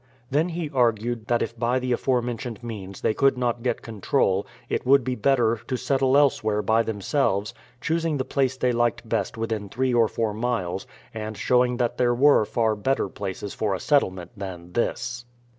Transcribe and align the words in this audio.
Then 0.31 0.49
he 0.49 0.67
argued 0.73 1.27
that 1.27 1.43
if 1.43 1.55
by 1.59 1.77
the 1.77 1.91
aforementioned 1.91 2.63
means 2.63 3.01
they 3.01 3.13
could 3.13 3.37
not 3.37 3.61
get 3.61 3.83
control, 3.83 4.47
it 4.67 4.83
would 4.83 5.03
be 5.03 5.13
better 5.13 5.61
to 5.67 5.77
settle 5.77 6.17
elsewhere 6.17 6.63
by 6.63 6.81
themselves, 6.81 7.53
choosing 7.81 8.17
the 8.17 8.25
place 8.25 8.57
they 8.57 8.71
liked 8.71 9.07
best 9.07 9.37
within 9.37 9.69
three 9.69 9.93
or 9.93 10.07
four 10.07 10.33
miles, 10.33 10.87
and 11.13 11.37
showing 11.37 11.77
that 11.77 11.99
there 11.99 12.15
were 12.15 12.45
far 12.45 12.75
better 12.75 13.09
places 13.09 13.53
for 13.53 13.75
a 13.75 13.79
settle 13.79 14.09
ment 14.09 14.31
than 14.35 14.73
this. 14.73 15.25